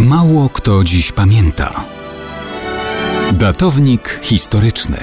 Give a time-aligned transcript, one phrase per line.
[0.00, 1.84] Mało kto dziś pamięta.
[3.32, 4.96] Datownik historyczny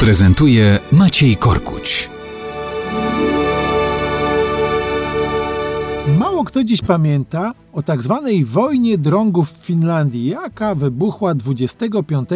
[0.00, 2.10] prezentuje Maciej Korkuć.
[6.18, 12.28] Mało kto dziś pamięta o tak zwanej wojnie drągów w Finlandii, jaka wybuchła 25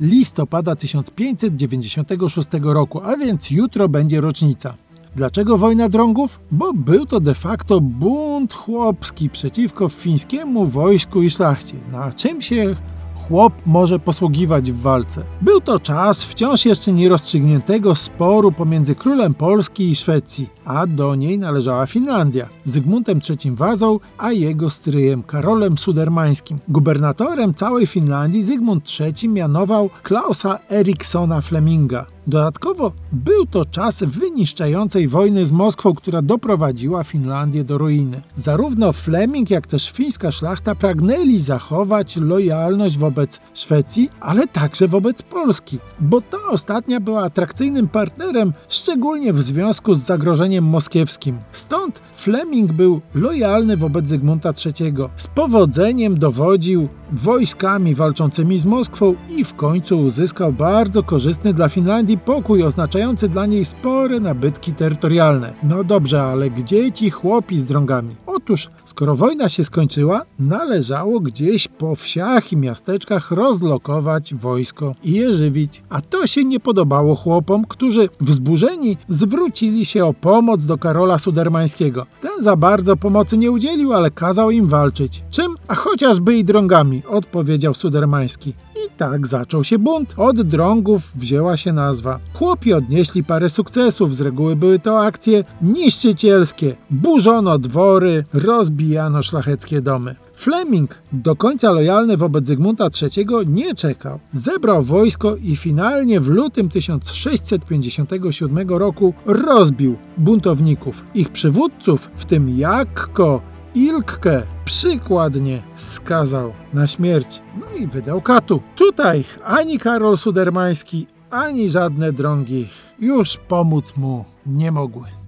[0.00, 4.74] listopada 1596 roku, a więc jutro będzie rocznica.
[5.16, 6.40] Dlaczego wojna drągów?
[6.50, 11.74] Bo był to de facto bunt chłopski przeciwko fińskiemu wojsku i szlachcie.
[11.92, 12.76] Na czym się
[13.14, 15.22] chłop może posługiwać w walce?
[15.40, 21.38] Był to czas wciąż jeszcze nierozstrzygniętego sporu pomiędzy królem Polski i Szwecji, a do niej
[21.38, 26.58] należała Finlandia, Zygmuntem III Wazą, a jego stryjem Karolem Sudermańskim.
[26.68, 32.11] Gubernatorem całej Finlandii Zygmunt III mianował Klausa Eriksona Fleminga.
[32.26, 38.20] Dodatkowo był to czas wyniszczającej wojny z Moskwą, która doprowadziła Finlandię do ruiny.
[38.36, 45.78] Zarówno Fleming, jak też fińska szlachta pragnęli zachować lojalność wobec Szwecji, ale także wobec Polski,
[46.00, 51.38] bo ta ostatnia była atrakcyjnym partnerem, szczególnie w związku z zagrożeniem moskiewskim.
[51.52, 54.94] Stąd Fleming był lojalny wobec Zygmunta III.
[55.16, 62.18] Z powodzeniem dowodził wojskami walczącymi z Moskwą i w końcu uzyskał bardzo korzystny dla Finlandii
[62.18, 65.52] pokój oznaczający dla niej spore nabytki terytorialne.
[65.62, 68.16] No dobrze, ale gdzie ci chłopi z drągami?
[68.34, 75.34] Otóż, skoro wojna się skończyła, należało gdzieś po wsiach i miasteczkach rozlokować wojsko i je
[75.34, 75.82] żywić.
[75.88, 82.06] A to się nie podobało chłopom, którzy wzburzeni zwrócili się o pomoc do Karola Sudermańskiego.
[82.20, 85.24] Ten za bardzo pomocy nie udzielił, ale kazał im walczyć.
[85.30, 85.54] Czym?
[85.68, 88.54] A chociażby i drągami, odpowiedział Sudermański.
[88.96, 90.14] Tak zaczął się bunt.
[90.16, 92.20] Od drągów wzięła się nazwa.
[92.34, 96.76] Chłopi odnieśli parę sukcesów, z reguły były to akcje niszczycielskie.
[96.90, 100.16] Burzono dwory, rozbijano szlacheckie domy.
[100.34, 104.20] Fleming, do końca lojalny wobec Zygmunta III, nie czekał.
[104.32, 111.04] Zebrał wojsko i finalnie w lutym 1657 roku rozbił buntowników.
[111.14, 113.40] Ich przywódców, w tym Jakko
[113.74, 117.42] Ilkkę, przykładnie skazał na śmierć.
[117.76, 118.62] I wydał katu.
[118.76, 122.68] Tutaj ani Karol Sudermański, ani żadne drągi
[122.98, 125.21] już pomóc mu nie mogły.